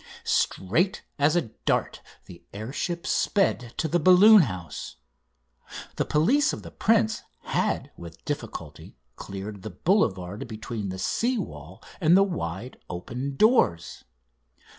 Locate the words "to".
3.77-3.87